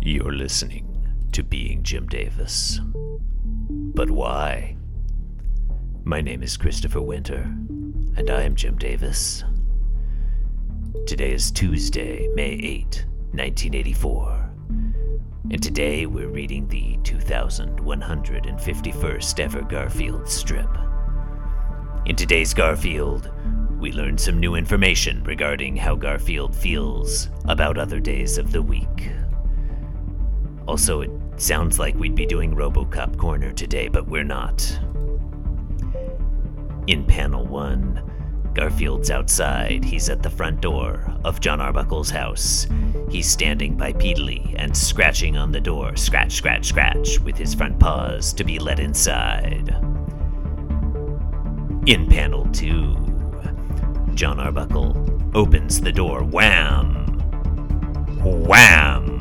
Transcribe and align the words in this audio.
You're 0.00 0.32
listening 0.32 0.86
to 1.32 1.42
Being 1.42 1.82
Jim 1.82 2.06
Davis. 2.06 2.78
But 2.84 4.08
why? 4.10 4.76
My 6.04 6.20
name 6.20 6.44
is 6.44 6.56
Christopher 6.56 7.02
Winter, 7.02 7.40
and 8.16 8.30
I 8.30 8.42
am 8.42 8.54
Jim 8.54 8.78
Davis. 8.78 9.42
Today 11.04 11.32
is 11.32 11.50
Tuesday, 11.50 12.28
May 12.34 12.52
8, 12.52 13.06
1984. 13.32 14.50
And 15.50 15.60
today 15.60 16.06
we're 16.06 16.28
reading 16.28 16.68
the 16.68 16.96
2151st 16.98 19.40
ever 19.40 19.62
Garfield 19.62 20.28
strip. 20.28 20.70
In 22.06 22.14
today's 22.14 22.54
Garfield, 22.54 23.32
we 23.80 23.90
learn 23.90 24.16
some 24.16 24.38
new 24.38 24.54
information 24.54 25.24
regarding 25.24 25.76
how 25.76 25.96
Garfield 25.96 26.54
feels 26.54 27.30
about 27.46 27.78
other 27.78 27.98
days 27.98 28.38
of 28.38 28.52
the 28.52 28.62
week. 28.62 29.10
Also, 30.68 31.00
it 31.00 31.10
sounds 31.38 31.78
like 31.78 31.94
we'd 31.94 32.14
be 32.14 32.26
doing 32.26 32.54
Robocop 32.54 33.16
Corner 33.16 33.52
today, 33.52 33.88
but 33.88 34.06
we're 34.06 34.22
not. 34.22 34.78
In 36.86 37.06
panel 37.06 37.46
one, 37.46 38.02
Garfield's 38.52 39.10
outside. 39.10 39.82
He's 39.82 40.10
at 40.10 40.22
the 40.22 40.28
front 40.28 40.60
door 40.60 41.10
of 41.24 41.40
Jon 41.40 41.62
Arbuckle's 41.62 42.10
house. 42.10 42.66
He's 43.08 43.30
standing 43.30 43.78
bipedally 43.78 44.54
and 44.58 44.76
scratching 44.76 45.38
on 45.38 45.52
the 45.52 45.60
door, 45.60 45.96
scratch, 45.96 46.32
scratch, 46.32 46.66
scratch, 46.66 47.18
with 47.20 47.38
his 47.38 47.54
front 47.54 47.80
paws 47.80 48.34
to 48.34 48.44
be 48.44 48.58
let 48.58 48.78
inside. 48.78 49.70
In 51.86 52.06
panel 52.10 52.46
two, 52.52 52.94
Jon 54.12 54.38
Arbuckle 54.38 55.32
opens 55.34 55.80
the 55.80 55.92
door. 55.92 56.24
Wham! 56.24 57.06
Wham! 58.22 59.17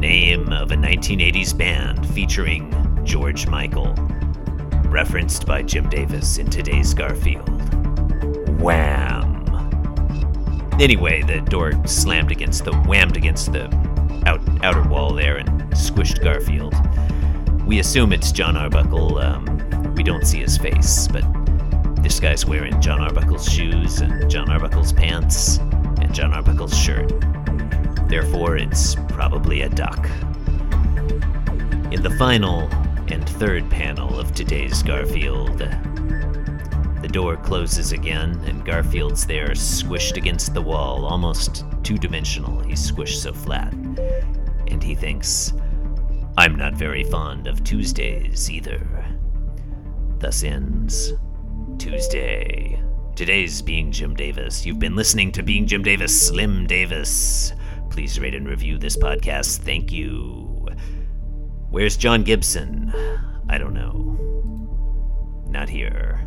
Name 0.00 0.50
of 0.50 0.72
a 0.72 0.76
1980s 0.76 1.54
band 1.54 2.08
featuring 2.14 3.04
George 3.04 3.46
Michael, 3.46 3.92
referenced 4.86 5.44
by 5.44 5.62
Jim 5.62 5.90
Davis 5.90 6.38
in 6.38 6.48
today's 6.48 6.94
Garfield. 6.94 7.46
Wham! 8.58 9.44
Anyway, 10.80 11.22
the 11.22 11.42
door 11.42 11.72
slammed 11.86 12.32
against 12.32 12.64
the 12.64 12.72
whammed 12.86 13.18
against 13.18 13.52
the 13.52 13.66
out, 14.24 14.40
outer 14.64 14.88
wall 14.88 15.12
there 15.12 15.36
and 15.36 15.50
squished 15.72 16.22
Garfield. 16.22 16.74
We 17.66 17.78
assume 17.78 18.14
it's 18.14 18.32
Jon 18.32 18.56
Arbuckle. 18.56 19.18
Um, 19.18 19.94
we 19.96 20.02
don't 20.02 20.26
see 20.26 20.40
his 20.40 20.56
face, 20.56 21.08
but 21.08 21.24
this 22.02 22.18
guy's 22.18 22.46
wearing 22.46 22.80
Jon 22.80 23.02
Arbuckle's 23.02 23.46
shoes 23.46 24.00
and 24.00 24.30
Jon 24.30 24.48
Arbuckle's 24.48 24.94
pants 24.94 25.58
and 25.58 26.14
Jon 26.14 26.32
Arbuckle's 26.32 26.74
shirt. 26.74 27.12
Therefore, 28.10 28.56
it's 28.56 28.96
probably 29.08 29.60
a 29.60 29.68
duck. 29.68 30.04
In 31.92 32.02
the 32.02 32.12
final 32.18 32.62
and 33.06 33.28
third 33.28 33.70
panel 33.70 34.18
of 34.18 34.34
today's 34.34 34.82
Garfield, 34.82 35.58
the 35.58 37.08
door 37.08 37.36
closes 37.36 37.92
again, 37.92 38.32
and 38.46 38.64
Garfield's 38.66 39.24
there, 39.26 39.50
squished 39.50 40.16
against 40.16 40.54
the 40.54 40.60
wall, 40.60 41.06
almost 41.06 41.64
two 41.84 41.96
dimensional. 41.98 42.58
He's 42.64 42.90
squished 42.90 43.22
so 43.22 43.32
flat. 43.32 43.72
And 43.72 44.82
he 44.82 44.96
thinks, 44.96 45.52
I'm 46.36 46.56
not 46.56 46.74
very 46.74 47.04
fond 47.04 47.46
of 47.46 47.62
Tuesdays 47.62 48.50
either. 48.50 49.06
Thus 50.18 50.42
ends 50.42 51.12
Tuesday. 51.78 52.82
Today's 53.14 53.62
Being 53.62 53.92
Jim 53.92 54.16
Davis. 54.16 54.66
You've 54.66 54.80
been 54.80 54.96
listening 54.96 55.30
to 55.32 55.44
Being 55.44 55.66
Jim 55.66 55.84
Davis, 55.84 56.26
Slim 56.26 56.66
Davis. 56.66 57.52
Please 57.90 58.18
rate 58.18 58.34
and 58.34 58.48
review 58.48 58.78
this 58.78 58.96
podcast. 58.96 59.58
Thank 59.58 59.92
you. 59.92 60.68
Where's 61.70 61.96
John 61.96 62.22
Gibson? 62.22 62.92
I 63.48 63.58
don't 63.58 63.74
know. 63.74 64.16
Not 65.50 65.68
here. 65.68 66.26